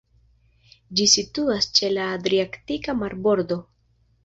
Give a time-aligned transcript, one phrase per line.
[0.99, 3.63] Ĝi situas ĉe la Adriatika marbordo.